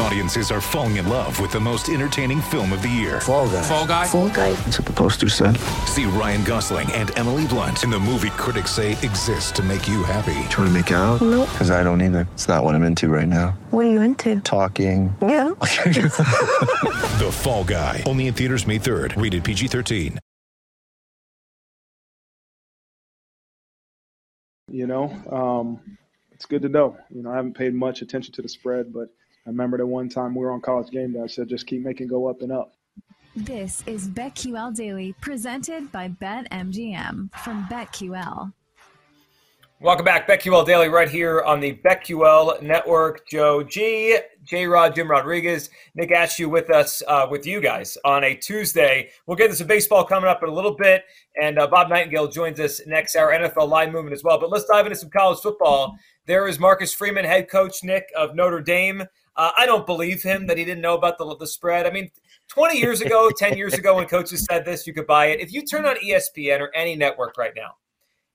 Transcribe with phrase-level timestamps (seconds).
[0.00, 3.20] Audiences are falling in love with the most entertaining film of the year.
[3.20, 3.62] Fall guy.
[3.62, 4.06] Fall guy.
[4.06, 4.52] Fall guy.
[4.52, 5.56] That's what the poster said.
[5.86, 10.04] See Ryan Gosling and Emily Blunt in the movie critics say exists to make you
[10.04, 10.34] happy.
[10.50, 11.20] Trying to make it out?
[11.20, 11.48] Nope.
[11.50, 12.28] Because I don't either.
[12.34, 13.58] It's not what I'm into right now.
[13.70, 14.40] What are you into?
[14.40, 15.14] Talking.
[15.20, 15.54] Yeah.
[17.18, 18.04] The Fall Guy.
[18.06, 19.20] Only in theaters May 3rd.
[19.20, 20.18] Rated PG-13.
[24.70, 25.98] You know, um,
[26.30, 26.96] it's good to know.
[27.10, 29.08] You know, I haven't paid much attention to the spread, but
[29.48, 31.82] I remember the one time we were on college game day, I said just keep
[31.82, 32.74] making go up and up.
[33.34, 38.52] This is BetQL Daily, presented by BetMGM from BetQL.
[39.80, 43.26] Welcome back, BetQL Daily, right here on the BetQL Network.
[43.26, 48.24] Joe G, J Rod, Jim Rodriguez, Nick Ashew with us, uh, with you guys on
[48.24, 49.08] a Tuesday.
[49.26, 51.04] We'll get into some baseball coming up in a little bit,
[51.40, 54.38] and uh, Bob Nightingale joins us next hour, NFL line movement as well.
[54.38, 55.96] But let's dive into some college football.
[56.26, 59.04] There is Marcus Freeman, head coach Nick of Notre Dame.
[59.38, 61.86] Uh, I don't believe him that he didn't know about the, the spread.
[61.86, 62.10] I mean,
[62.48, 65.40] 20 years ago, 10 years ago, when coaches said this, you could buy it.
[65.40, 67.76] If you turn on ESPN or any network right now,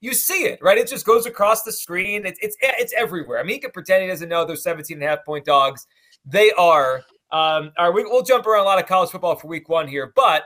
[0.00, 0.78] you see it, right?
[0.78, 2.26] It just goes across the screen.
[2.26, 3.38] It's it's it's everywhere.
[3.38, 5.86] I mean, he can pretend he doesn't know they're 17 and a half point dogs.
[6.26, 7.02] They are.
[7.32, 9.88] Um, all right, we, we'll jump around a lot of college football for week one
[9.88, 10.44] here, but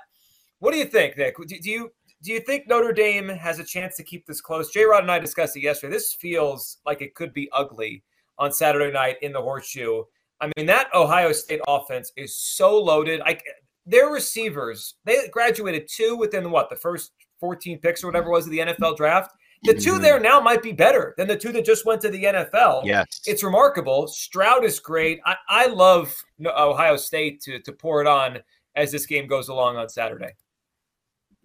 [0.60, 1.36] what do you think, Nick?
[1.36, 1.90] Do, do you
[2.22, 4.70] do you think Notre Dame has a chance to keep this close?
[4.70, 4.84] J.
[4.84, 5.92] Rod and I discussed it yesterday.
[5.92, 8.02] This feels like it could be ugly
[8.38, 10.02] on Saturday night in the horseshoe.
[10.40, 13.20] I mean, that Ohio State offense is so loaded.
[13.24, 13.38] I,
[13.86, 18.46] their receivers, they graduated two within what the first 14 picks or whatever it was
[18.46, 19.34] of the NFL draft.
[19.64, 20.02] The two mm-hmm.
[20.02, 22.84] there now might be better than the two that just went to the NFL.
[22.84, 23.22] Yes.
[23.26, 24.06] It's remarkable.
[24.06, 25.20] Stroud is great.
[25.26, 26.14] I, I love
[26.46, 28.38] Ohio State to, to pour it on
[28.76, 30.30] as this game goes along on Saturday.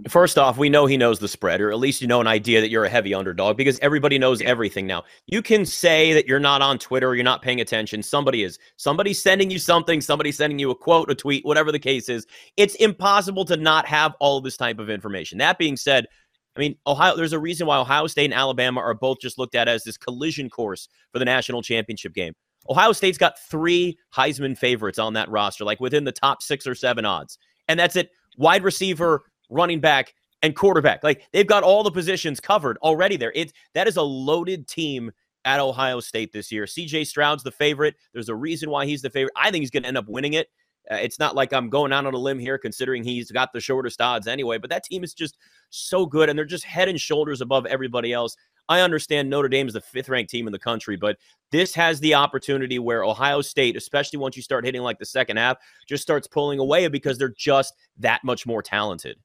[0.09, 2.59] First off, we know he knows the spread, or at least you know an idea
[2.61, 5.03] that you're a heavy underdog because everybody knows everything now.
[5.27, 8.01] You can say that you're not on Twitter, you're not paying attention.
[8.01, 8.57] Somebody is.
[8.77, 12.25] Somebody's sending you something, somebody's sending you a quote, a tweet, whatever the case is.
[12.57, 15.37] It's impossible to not have all of this type of information.
[15.37, 16.07] That being said,
[16.55, 19.55] I mean, Ohio, there's a reason why Ohio State and Alabama are both just looked
[19.55, 22.33] at as this collision course for the national championship game.
[22.69, 26.75] Ohio State's got three Heisman favorites on that roster, like within the top six or
[26.75, 27.37] seven odds.
[27.67, 28.09] And that's it.
[28.37, 31.03] Wide receiver, running back, and quarterback.
[31.03, 33.31] Like they've got all the positions covered already there.
[33.33, 35.11] It that is a loaded team
[35.45, 36.65] at Ohio State this year.
[36.65, 37.95] CJ Stroud's the favorite.
[38.13, 39.33] There's a reason why he's the favorite.
[39.35, 40.49] I think he's going to end up winning it.
[40.91, 43.61] Uh, it's not like I'm going out on a limb here, considering he's got the
[43.61, 44.57] shortest odds anyway.
[44.57, 45.37] But that team is just
[45.69, 48.35] so good, and they're just head and shoulders above everybody else.
[48.69, 51.17] I understand Notre Dame is the fifth ranked team in the country, but
[51.51, 55.37] this has the opportunity where Ohio State, especially once you start hitting like the second
[55.37, 59.17] half, just starts pulling away because they're just that much more talented.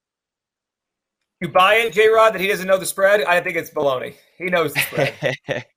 [1.41, 3.23] You buy it, J Rod, that he doesn't know the spread?
[3.23, 4.15] I think it's baloney.
[4.39, 5.67] He knows the spread.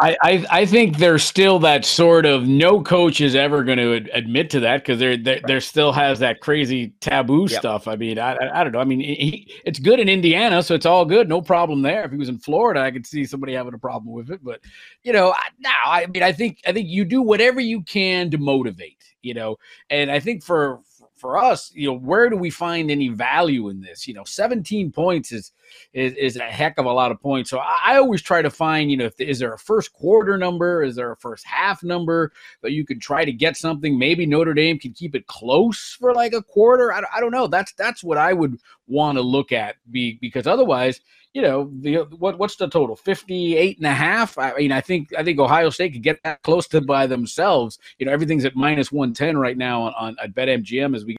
[0.00, 3.94] I, I, I think there's still that sort of no coach is ever going to
[3.94, 7.60] ad- admit to that because there there, there still has that crazy taboo Yep.
[7.60, 7.86] stuff.
[7.86, 8.80] I mean, I, I I don't know.
[8.80, 12.04] I mean, he, it's good in Indiana, so it's all good, no problem there.
[12.04, 14.42] If he was in Florida, I could see somebody having a problem with it.
[14.42, 14.62] But
[15.04, 18.32] you know, I, now I mean, I think I think you do whatever you can
[18.32, 18.98] to motivate.
[19.22, 19.56] You know,
[19.90, 20.80] and I think for
[21.24, 24.06] for us, you know, where do we find any value in this?
[24.06, 25.52] You know, 17 points is
[25.92, 27.50] is, is a heck of a lot of points.
[27.50, 30.36] So I, I always try to find, you know, if is there a first quarter
[30.36, 30.82] number?
[30.82, 33.98] Is there a first half number that you could try to get something?
[33.98, 36.92] Maybe Notre Dame can keep it close for like a quarter.
[36.92, 37.46] I, I don't know.
[37.46, 41.00] That's that's what I would want to look at be because otherwise,
[41.32, 42.96] you know, the what what's the total?
[42.96, 44.38] 58 and a half.
[44.38, 47.78] I mean, I think I think Ohio State could get that close to by themselves.
[47.98, 51.16] You know, everything's at minus 110 right now on, on at BetMGM as we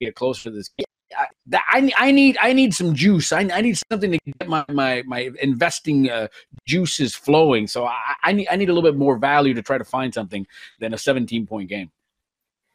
[0.00, 0.84] get closer to this game.
[1.16, 1.26] I,
[1.72, 3.32] I, I need I need some juice.
[3.32, 6.28] I, I need something to get my my, my investing uh,
[6.66, 7.66] juices flowing.
[7.66, 10.12] So I, I need I need a little bit more value to try to find
[10.12, 10.46] something
[10.80, 11.90] than a 17 point game.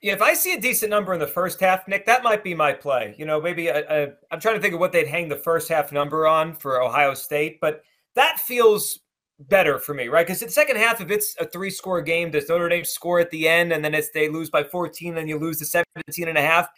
[0.02, 2.54] Yeah, if I see a decent number in the first half, Nick, that might be
[2.54, 3.16] my play.
[3.18, 6.26] You know, maybe I'm trying to think of what they'd hang the first half number
[6.26, 7.84] on for Ohio State, but
[8.16, 9.00] that feels
[9.40, 10.26] better for me, right?
[10.26, 13.30] Because the second half, if it's a three score game, does Notre Dame score at
[13.32, 16.38] the end and then it's they lose by 14 and you lose the 17 and
[16.38, 16.70] a half?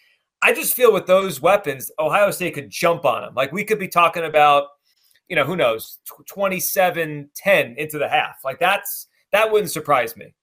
[0.41, 3.33] I just feel with those weapons, Ohio State could jump on them.
[3.35, 4.67] Like we could be talking about,
[5.27, 8.37] you know, who knows, 27 10 into the half.
[8.43, 10.33] Like that's that wouldn't surprise me.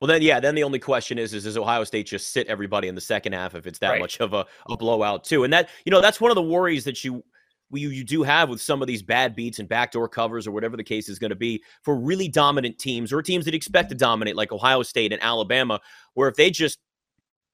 [0.00, 2.88] Well, then, yeah, then the only question is, is does Ohio State just sit everybody
[2.88, 4.00] in the second half if it's that Right.
[4.00, 5.44] much of a, a blowout too?
[5.44, 7.24] And that, you know, that's one of the worries that you
[7.72, 10.76] you, you do have with some of these bad beats and backdoor covers or whatever
[10.76, 13.94] the case is going to be for really dominant teams or teams that expect to
[13.94, 15.80] dominate like Ohio State and Alabama,
[16.14, 16.78] where if they just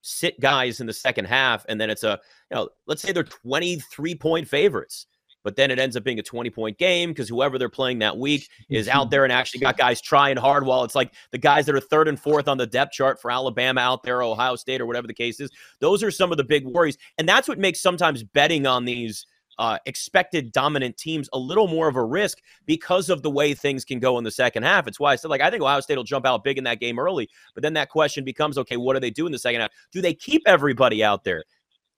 [0.03, 2.21] sit guys in the second half, and then it's a
[2.51, 5.07] you know, let's say they're 23 point favorites
[5.45, 8.17] but then it ends up being a 20 point game because whoever they're playing that
[8.17, 11.67] week is out there and actually got guys trying hard while it's like the guys
[11.67, 14.81] that are third and fourth on the depth chart for Alabama out there, Ohio State,
[14.81, 15.51] or whatever the case is.
[15.81, 16.99] Those are some of the big worries.
[17.19, 19.27] And that's what makes sometimes betting on these
[19.59, 23.85] uh, expected dominant teams a little more of a risk because of the way things
[23.85, 24.87] can go in the second half.
[24.87, 26.81] It's why I said, like, I think Ohio State will jump out big in that
[26.81, 27.29] game early.
[27.55, 29.71] But then that question becomes, okay, what do they do in the second half?
[29.93, 31.45] Do they keep everybody out there?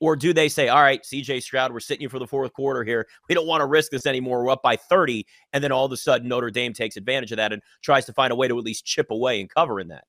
[0.00, 2.84] Or do they say, all right, CJ Stroud, we're sitting you for the fourth quarter
[2.84, 3.06] here.
[3.28, 4.44] We don't want to risk this anymore.
[4.44, 5.24] We're up by 30.
[5.52, 8.12] And then all of a sudden, Notre Dame takes advantage of that and tries to
[8.12, 10.04] find a way to at least chip away and cover in that.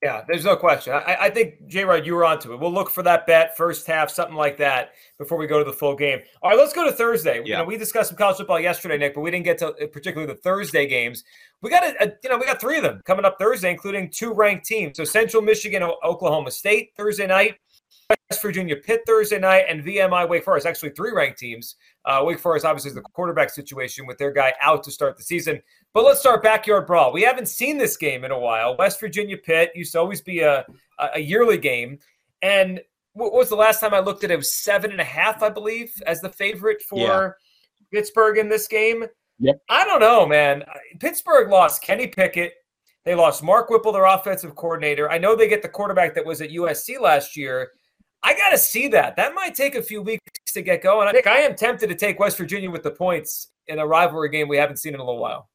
[0.00, 0.92] Yeah, there's no question.
[0.92, 2.60] I, I think, J Rod, you were onto it.
[2.60, 5.72] We'll look for that bet, first half, something like that, before we go to the
[5.72, 6.20] full game.
[6.40, 7.38] All right, let's go to Thursday.
[7.38, 7.44] Yeah.
[7.44, 9.86] You know, we discussed some college football yesterday, Nick, but we didn't get to uh,
[9.88, 11.24] particularly the Thursday games.
[11.62, 14.10] We got a, a, you know, we got three of them coming up Thursday, including
[14.10, 14.98] two ranked teams.
[14.98, 17.56] So Central Michigan, Oklahoma State Thursday night.
[18.30, 20.66] West Virginia Pitt Thursday night, and VMI Wake Forest.
[20.66, 21.76] Actually, three ranked teams.
[22.04, 25.22] Uh, Wake Forest obviously is the quarterback situation with their guy out to start the
[25.22, 25.62] season.
[25.94, 27.12] But let's start backyard brawl.
[27.12, 28.76] We haven't seen this game in a while.
[28.76, 30.66] West Virginia Pitt used to always be a
[31.14, 31.98] a yearly game,
[32.42, 32.80] and
[33.14, 34.34] what was the last time I looked at it?
[34.34, 36.98] It was seven and a half, I believe, as the favorite for
[37.92, 37.98] yeah.
[37.98, 39.04] Pittsburgh in this game.
[39.40, 39.60] Yep.
[39.70, 40.64] I don't know, man.
[41.00, 42.52] Pittsburgh lost Kenny Pickett.
[43.04, 45.10] They lost Mark Whipple, their offensive coordinator.
[45.10, 47.70] I know they get the quarterback that was at USC last year.
[48.22, 49.16] I got to see that.
[49.16, 51.08] That might take a few weeks to get going.
[51.08, 54.28] I think I am tempted to take West Virginia with the points in a rivalry
[54.28, 55.48] game we haven't seen in a little while.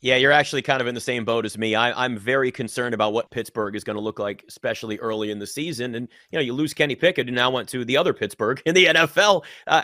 [0.00, 1.74] Yeah, you're actually kind of in the same boat as me.
[1.74, 5.38] I, am very concerned about what Pittsburgh is going to look like, especially early in
[5.38, 5.94] the season.
[5.94, 8.74] And you know, you lose Kenny Pickett, and now went to the other Pittsburgh in
[8.74, 9.44] the NFL.
[9.66, 9.82] Uh,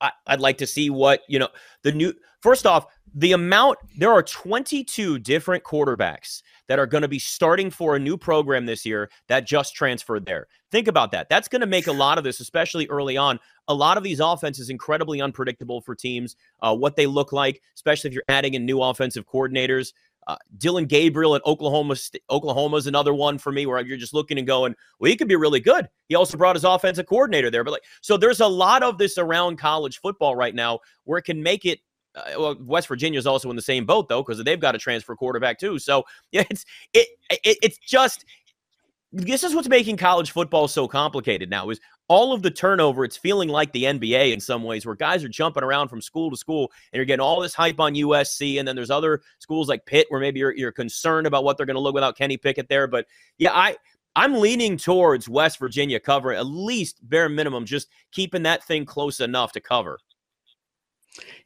[0.00, 1.48] I, I'd like to see what you know
[1.82, 2.12] the new.
[2.42, 7.70] First off, the amount there are 22 different quarterbacks that are going to be starting
[7.70, 10.46] for a new program this year that just transferred there.
[10.70, 11.28] Think about that.
[11.28, 13.40] That's going to make a lot of this, especially early on.
[13.68, 18.08] A lot of these offenses incredibly unpredictable for teams, uh, what they look like, especially
[18.08, 19.92] if you're adding in new offensive coordinators.
[20.26, 21.96] Uh, Dillon Gabriel at Oklahoma.
[22.28, 25.26] Oklahoma is another one for me where you're just looking and going, well, he could
[25.26, 25.88] be really good.
[26.06, 29.16] He also brought his offensive coordinator there, but like, so there's a lot of this
[29.16, 31.80] around college football right now where it can make it
[32.18, 34.78] uh, well, West Virginia is also in the same boat though because they've got a
[34.78, 35.78] transfer quarterback too.
[35.78, 38.24] So yeah, it's it, it it's just
[39.12, 43.16] this is what's making college football so complicated now is all of the turnover it's
[43.16, 46.36] feeling like the nba in some ways where guys are jumping around from school to
[46.36, 49.86] school and you're getting all this hype on usc and then there's other schools like
[49.86, 52.68] pitt where maybe you're, you're concerned about what they're going to look without kenny pickett
[52.68, 53.06] there but
[53.38, 53.74] yeah i
[54.14, 59.20] i'm leaning towards west virginia cover at least bare minimum just keeping that thing close
[59.20, 59.98] enough to cover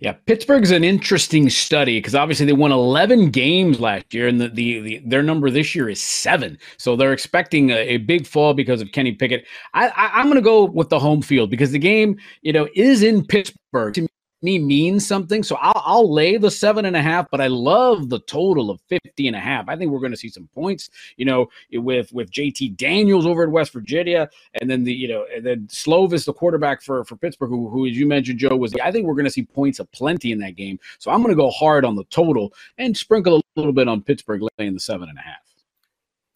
[0.00, 4.48] yeah, Pittsburgh's an interesting study because obviously they won 11 games last year, and the,
[4.48, 6.58] the, the, their number this year is seven.
[6.76, 9.44] So they're expecting a, a big fall because of Kenny Pickett.
[9.74, 12.68] I, I, I'm going to go with the home field because the game, you know,
[12.74, 13.94] is in Pittsburgh.
[13.94, 14.08] To
[14.42, 15.42] me means something.
[15.42, 18.80] So I'll, I'll, lay the seven and a half, but I love the total of
[18.88, 19.68] 50 and a half.
[19.68, 23.44] I think we're going to see some points, you know, with, with JT Daniels over
[23.44, 24.28] at West Virginia.
[24.60, 27.86] And then the, you know, and then Slovis, the quarterback for, for Pittsburgh, who, who,
[27.86, 30.38] as you mentioned, Joe, was, I think we're going to see points of plenty in
[30.40, 30.78] that game.
[30.98, 34.02] So I'm going to go hard on the total and sprinkle a little bit on
[34.02, 35.51] Pittsburgh laying the seven and a half.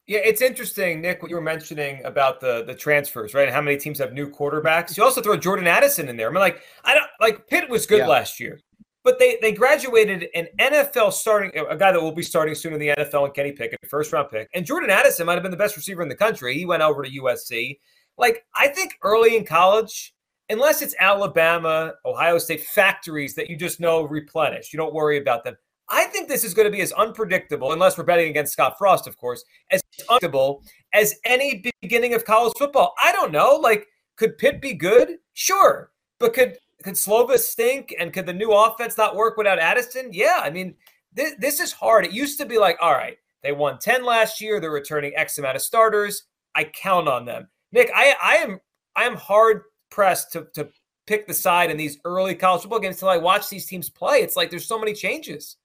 [0.07, 3.47] Yeah, it's interesting, Nick, what you were mentioning about the the transfers, right?
[3.47, 4.97] And how many teams have new quarterbacks.
[4.97, 6.29] You also throw Jordan Addison in there.
[6.29, 8.07] I mean, like, I don't like Pitt was good yeah.
[8.07, 8.61] last year,
[9.03, 12.79] but they they graduated an NFL starting a guy that will be starting soon in
[12.79, 14.49] the NFL and Kenny Pickett, first round pick.
[14.55, 16.55] And Jordan Addison might have been the best receiver in the country.
[16.55, 17.79] He went over to USC.
[18.17, 20.15] Like, I think early in college,
[20.49, 25.43] unless it's Alabama, Ohio State factories that you just know replenish, you don't worry about
[25.43, 25.57] them.
[25.89, 29.07] I think this is going to be as unpredictable, unless we're betting against Scott Frost,
[29.07, 30.63] of course, as unpredictable
[30.93, 32.95] as any beginning of college football.
[33.01, 33.55] I don't know.
[33.55, 35.19] Like, could Pitt be good?
[35.35, 35.91] Sure.
[36.19, 37.95] But could could Slovis stink?
[37.99, 40.11] And could the new offense not work without Addison?
[40.13, 40.41] Yeah.
[40.43, 40.75] I mean,
[41.13, 42.05] this, this is hard.
[42.05, 44.61] It used to be like, all right, they won 10 last year.
[44.61, 46.25] They're returning X amount of starters.
[46.55, 47.49] I count on them.
[47.73, 48.59] Nick, I, I am
[48.95, 50.69] I am hard pressed to, to
[51.07, 54.19] pick the side in these early college football games until I watch these teams play.
[54.19, 55.57] It's like there's so many changes.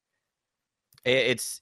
[1.06, 1.62] It's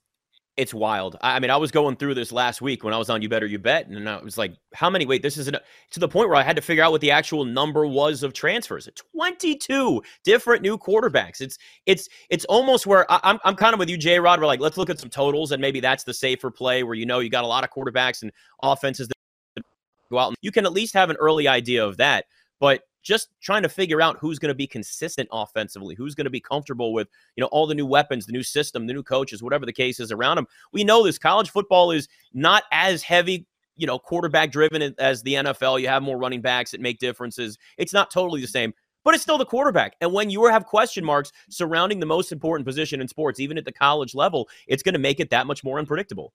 [0.56, 1.16] it's wild.
[1.22, 3.46] I mean, I was going through this last week when I was on You Better
[3.46, 5.06] You Bet, and I was like, how many?
[5.06, 5.56] Wait, this is an,
[5.92, 8.34] to the point where I had to figure out what the actual number was of
[8.34, 8.86] transfers.
[9.14, 11.40] Twenty-two different new quarterbacks.
[11.40, 11.56] It's
[11.86, 14.18] it's it's almost where I, am I'm, I'm kind of with you, J.
[14.18, 14.38] Rod.
[14.38, 17.06] We're like, let's look at some totals, and maybe that's the safer play where you
[17.06, 18.30] know you got a lot of quarterbacks and
[18.62, 19.64] offenses that
[20.10, 22.26] go out, and you can at least have an early idea of that.
[22.58, 26.30] But just trying to figure out who's going to be consistent offensively, who's going to
[26.30, 29.42] be comfortable with, you know, all the new weapons, the new system, the new coaches,
[29.42, 30.46] whatever the case is around them.
[30.72, 35.34] We know this college football is not as heavy you know, quarterback driven as the
[35.34, 35.80] NFL.
[35.80, 37.56] You have more running backs that make differences.
[37.78, 39.96] It's not totally the same, but it's still the quarterback.
[40.02, 43.64] And when you have question marks surrounding the most important position in sports, even at
[43.64, 46.34] the college level, it's going to make it that much more unpredictable.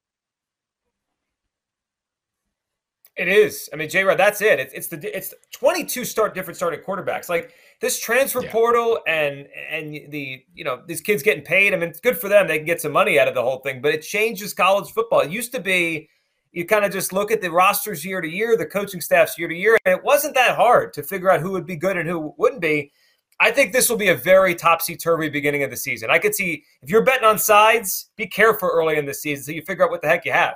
[3.18, 3.70] It is.
[3.72, 4.04] I mean, J.
[4.04, 4.60] Rod, that's it.
[4.60, 7.30] It's, it's the it's 22 start different starting quarterbacks.
[7.30, 8.52] Like this transfer yeah.
[8.52, 11.74] portal and and the you know these kids getting paid.
[11.74, 12.48] I mean, it's good for them.
[12.48, 13.82] They can get some money out of the whole thing.
[13.82, 15.22] But it changes college football.
[15.22, 16.10] It used to be
[16.52, 19.48] you kind of just look at the rosters year to year, the coaching staffs year
[19.48, 22.10] to year, and it wasn't that hard to figure out who would be good and
[22.10, 22.92] who wouldn't be.
[23.40, 26.10] I think this will be a very topsy turvy beginning of the season.
[26.10, 29.52] I could see if you're betting on sides, be careful early in the season so
[29.52, 30.56] you figure out what the heck you have.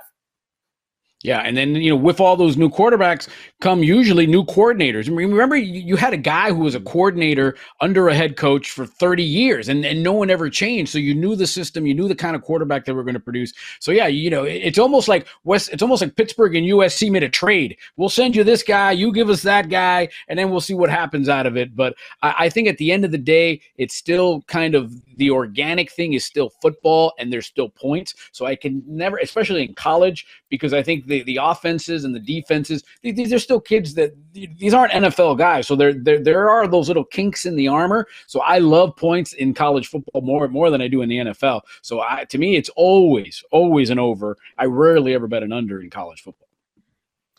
[1.22, 3.28] Yeah, and then you know, with all those new quarterbacks
[3.60, 5.06] come usually new coordinators.
[5.06, 8.70] I mean, remember, you had a guy who was a coordinator under a head coach
[8.70, 10.90] for 30 years, and, and no one ever changed.
[10.90, 13.20] So you knew the system, you knew the kind of quarterback they were going to
[13.20, 13.52] produce.
[13.80, 15.68] So yeah, you know, it's almost like West.
[15.70, 17.76] It's almost like Pittsburgh and USC made a trade.
[17.98, 20.88] We'll send you this guy, you give us that guy, and then we'll see what
[20.88, 21.76] happens out of it.
[21.76, 25.30] But I, I think at the end of the day, it's still kind of the
[25.30, 28.14] organic thing is still football, and there's still points.
[28.32, 32.20] So I can never, especially in college, because I think the, the offenses and the
[32.20, 35.66] defenses, these are still kids that these aren't NFL guys.
[35.66, 38.06] So there, there, there are those little kinks in the armor.
[38.26, 41.62] So I love points in college football more, more than I do in the NFL.
[41.82, 44.36] So I, to me, it's always, always an over.
[44.58, 46.48] I rarely ever bet an under in college football.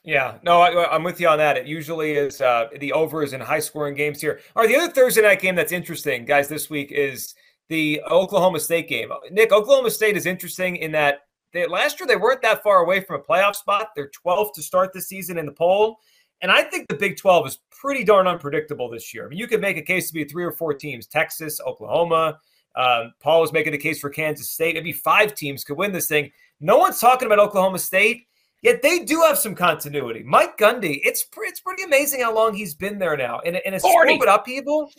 [0.04, 1.58] Yeah, no, I, am with you on that.
[1.58, 4.40] It usually is uh, the overs in high scoring games here.
[4.56, 7.36] All right, the other Thursday night game that's interesting, guys, this week is
[7.70, 9.12] the Oklahoma State game.
[9.30, 13.02] Nick, Oklahoma State is interesting in that they, last year they weren't that far away
[13.02, 13.90] from a playoff spot.
[13.96, 16.00] They're 12th to start the season in the poll.
[16.42, 19.26] And I think the Big 12 is pretty darn unpredictable this year.
[19.26, 22.40] I mean, you could make a case to be three or four teams Texas, Oklahoma.
[22.76, 24.76] Um, Paul was making the case for Kansas State.
[24.76, 26.32] Maybe five teams could win this thing.
[26.60, 28.28] No one's talking about Oklahoma State,
[28.62, 30.24] yet they do have some continuity.
[30.24, 33.40] Mike Gundy, it's, it's pretty amazing how long he's been there now.
[33.42, 34.92] In a, in a with upheaval,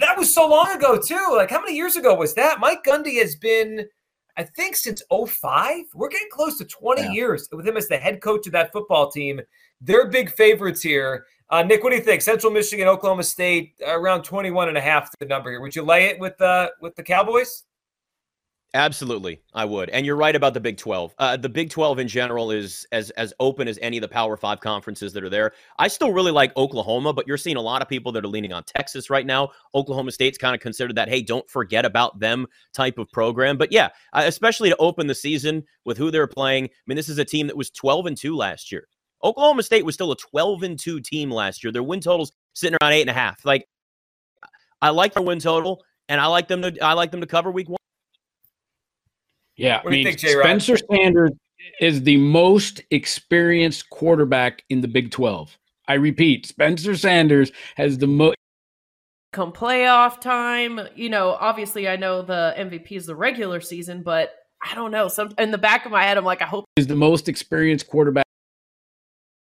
[0.00, 1.28] that was so long ago, too.
[1.36, 2.60] Like, how many years ago was that?
[2.60, 3.86] Mike Gundy has been–
[4.36, 5.84] I think since 05.
[5.94, 7.10] We're getting close to 20 yeah.
[7.10, 9.40] years with him as the head coach of that football team.
[9.80, 11.26] They're big favorites here.
[11.50, 12.22] Uh, Nick, what do you think?
[12.22, 15.60] Central Michigan, Oklahoma State, around 21 and a half the number here.
[15.60, 17.64] Would you lay it with uh, with the Cowboys?
[18.74, 19.90] Absolutely, I would.
[19.90, 21.14] And you're right about the Big 12.
[21.18, 24.34] Uh, the Big 12 in general is as as open as any of the Power
[24.34, 25.52] 5 conferences that are there.
[25.78, 28.54] I still really like Oklahoma, but you're seeing a lot of people that are leaning
[28.54, 29.50] on Texas right now.
[29.74, 33.58] Oklahoma State's kind of considered that hey, don't forget about them type of program.
[33.58, 36.64] But yeah, especially to open the season with who they're playing.
[36.64, 38.88] I mean, this is a team that was 12 and 2 last year.
[39.22, 41.72] Oklahoma State was still a 12 and 2 team last year.
[41.72, 43.44] Their win totals sitting around eight and a half.
[43.44, 43.68] Like
[44.80, 47.50] I like their win total, and I like them to I like them to cover
[47.50, 47.76] week one.
[49.56, 51.32] Yeah, what I mean, think, Spencer Sanders
[51.80, 55.56] is the most experienced quarterback in the Big 12.
[55.88, 58.36] I repeat, Spencer Sanders has the most
[59.32, 60.80] come playoff time.
[60.94, 65.08] You know, obviously I know the MVP is the regular season, but I don't know.
[65.08, 67.88] Some in the back of my head, I'm like, I hope is the most experienced
[67.88, 68.24] quarterback.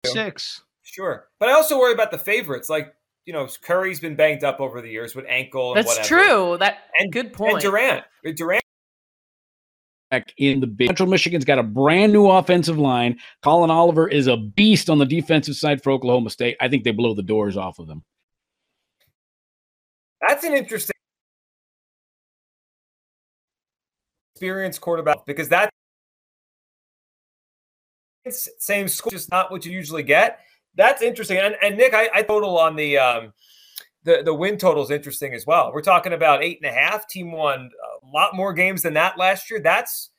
[0.05, 0.61] Six.
[0.83, 1.27] Sure.
[1.39, 2.69] But I also worry about the favorites.
[2.69, 2.93] Like,
[3.25, 6.07] you know, Curry's been banged up over the years with ankle That's whatever.
[6.07, 6.57] true.
[6.59, 7.53] That and good point.
[7.53, 8.05] And Durant.
[8.35, 8.62] Durant
[10.37, 10.87] in the big.
[10.87, 13.17] Central Michigan's got a brand new offensive line.
[13.41, 16.57] Collin Oliver is a beast on the defensive side for Oklahoma State.
[16.59, 18.03] I think they blow the doors off of them.
[20.21, 20.93] That's an interesting
[24.35, 25.69] experience quarterback because that
[28.29, 30.39] same school, just not what you usually get.
[30.75, 31.37] That's interesting.
[31.37, 33.33] And, and Nick, I, I total on the um,
[34.03, 35.71] the the win total is interesting as well.
[35.73, 37.07] We're talking about eight and a half.
[37.07, 37.69] Team won
[38.03, 39.59] a lot more games than that last year.
[39.59, 40.09] That's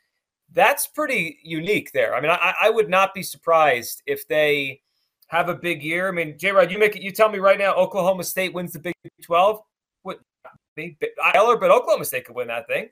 [0.53, 2.15] that's pretty unique there.
[2.15, 4.81] I mean, I, I would not be surprised if they
[5.29, 6.09] have a big year.
[6.09, 6.53] I mean, J.
[6.53, 7.03] Rod, you make it.
[7.03, 9.61] You tell me right now, Oklahoma State wins the Big Twelve.
[10.03, 10.21] What?
[10.77, 12.89] Eller, but Oklahoma State could win that thing.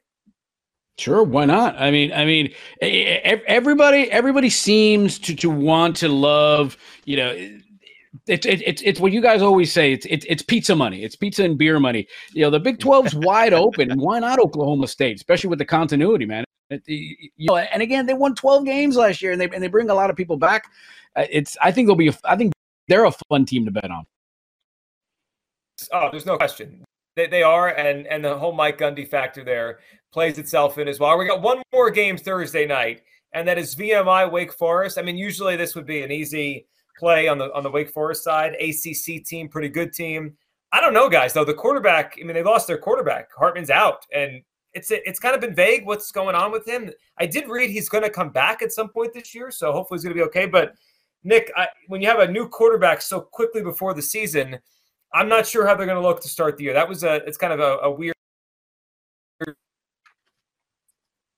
[0.99, 1.75] Sure, why not?
[1.81, 7.59] I mean, I mean, everybody, everybody seems to to want to love, you know,
[8.27, 9.93] it's it's it's what you guys always say.
[9.93, 11.03] It's it's it's pizza money.
[11.03, 12.07] It's pizza and beer money.
[12.33, 16.27] You know, the Big 12's wide open, why not Oklahoma State, especially with the continuity,
[16.27, 16.45] man.
[16.71, 19.69] It, you know, and again, they won 12 games last year, and they and they
[19.69, 20.71] bring a lot of people back.
[21.17, 22.09] Uh, it's I think they'll be.
[22.09, 22.53] A, I think
[22.89, 24.05] they're a fun team to bet on.
[25.93, 26.85] Oh, there's no question.
[27.17, 29.81] They, they are, and and the whole Mike Gundy factor there
[30.13, 31.17] plays itself in as well.
[31.19, 33.03] We got one more game Thursday night,
[33.33, 34.99] and that is VMI Wake Forest.
[34.99, 36.67] I mean, usually this would be an easy
[36.99, 38.55] play on the on the Wake Forest side.
[38.55, 40.37] ACC team, pretty good team.
[40.73, 41.33] I don't know, guys.
[41.33, 43.29] Though the quarterback, I mean, they lost their quarterback.
[43.37, 44.43] Hartman's out, and
[44.75, 46.91] it's it's kind of been vague what's going on with him.
[47.19, 49.99] I did read he's going to come back at some point this year, so hopefully
[49.99, 50.47] he's going to be okay.
[50.47, 50.75] But
[51.25, 54.59] Nick, I, when you have a new quarterback so quickly before the season,
[55.15, 56.73] I'm not sure how they're going to look to start the year.
[56.73, 58.15] That was a it's kind of a, a weird.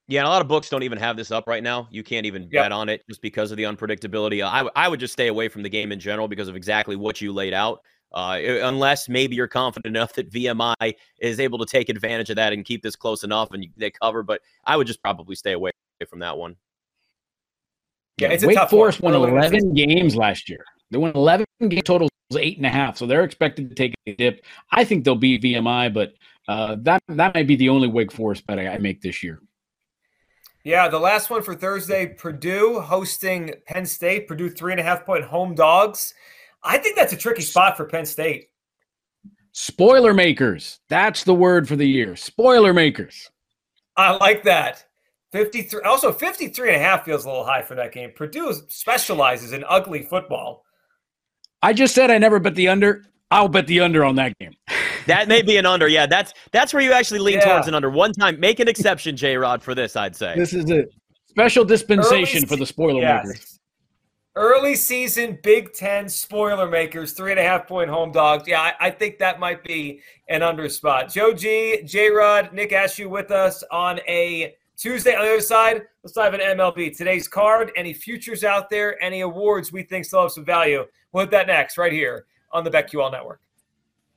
[0.07, 1.89] Yeah, and a lot of books don't even have this up right now.
[1.91, 2.51] You can't even Yep.
[2.65, 4.43] bet on it just because of the unpredictability.
[4.45, 7.21] I, I would just stay away from the game in general because of exactly what
[7.21, 7.81] you laid out.
[8.13, 12.53] Uh, unless maybe you're confident enough that VMI is able to take advantage of that
[12.53, 14.23] and keep this close enough and they cover.
[14.23, 15.73] But I would just probably stay away
[16.09, 16.55] from that one.
[18.19, 19.15] Yeah, it's a Wake tough Forest one.
[19.15, 20.65] won Early in the 11 games last year.
[20.93, 22.97] They won 11 game totals, eight and a half.
[22.97, 24.45] So they're expected to take a dip.
[24.71, 26.13] I think they'll beat VMI, but
[26.47, 29.41] uh, that that might be the only Wake Forest bet I, I make this year.
[30.65, 34.27] Yeah, the last one for Thursday, Purdue hosting Penn State.
[34.27, 36.15] Purdue three and a half point home dogs.
[36.63, 38.49] I think that's a tricky spot for Penn State.
[39.53, 40.81] Spoiler makers.
[40.89, 42.17] That's the word for the year.
[42.17, 43.31] Spoiler makers.
[43.97, 44.87] I like that.
[45.33, 48.13] 53 also 53 and a half feels a little high for that game.
[48.17, 50.65] Purdue specializes in ugly football.
[51.61, 53.05] I just said I never bet the under.
[53.31, 54.55] I'll bet the under on that game.
[55.07, 55.89] That may be an under.
[55.89, 57.47] Yeah, that's that's where you actually lean Yeah.
[57.47, 57.91] towards an under.
[57.91, 59.97] One time, make an exception, J Rod, for this.
[59.97, 60.35] I'd say.
[60.37, 60.85] This is a
[61.29, 63.25] special dispensation Early for the spoiler yes.
[63.27, 63.61] makers.
[64.37, 68.49] Early season Big Ten spoiler makers, three and a half point home dogs.
[68.49, 71.09] Yeah, I, I think that might be an under spot.
[71.13, 75.15] Joe G, J Rod, Nick Ashew with us on a Tuesday.
[75.15, 76.97] On the other side, let's dive into MLB.
[76.97, 80.85] Today's card, any futures out there, any awards we think still have some value.
[81.13, 83.41] We'll hit that next, right here on the BetQL Network.